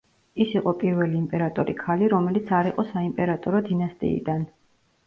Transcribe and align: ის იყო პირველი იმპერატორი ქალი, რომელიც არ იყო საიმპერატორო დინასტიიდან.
ის 0.45 0.53
იყო 0.61 0.71
პირველი 0.83 1.19
იმპერატორი 1.19 1.77
ქალი, 1.83 2.09
რომელიც 2.15 2.51
არ 2.63 2.71
იყო 2.73 2.87
საიმპერატორო 2.91 3.65
დინასტიიდან. 3.71 4.47